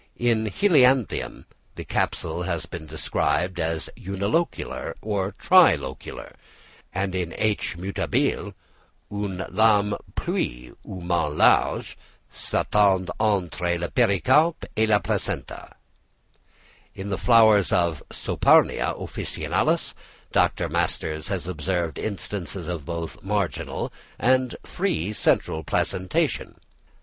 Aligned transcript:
In 0.17 0.47
Helianthemum 0.47 1.45
the 1.75 1.85
capsule 1.85 2.41
has 2.41 2.65
been 2.65 2.87
described 2.87 3.59
as 3.59 3.87
unilocular 3.95 4.95
or 4.99 5.31
tri 5.33 5.77
locular; 5.77 6.33
and 6.91 7.13
in 7.13 7.35
H. 7.37 7.77
mutabile, 7.77 8.55
"Une 9.11 9.45
lame 9.51 9.93
plus 10.15 10.75
ou 10.83 11.01
moins 11.01 11.37
large, 11.37 11.95
s'étend 12.33 13.11
entre 13.19 13.77
le 13.77 13.89
pericarpe 13.89 14.65
et 14.75 14.89
le 14.89 14.99
placenta." 14.99 15.75
In 16.95 17.09
the 17.11 17.17
flowers 17.19 17.71
of 17.71 18.01
Saponaria 18.09 18.99
officinalis 18.99 19.93
Dr. 20.31 20.67
Masters 20.67 21.27
has 21.27 21.45
observed 21.45 21.99
instances 21.99 22.67
of 22.67 22.85
both 22.87 23.21
marginal 23.21 23.93
and 24.17 24.55
free 24.63 25.13
central 25.13 25.63
placentation. 25.63 26.55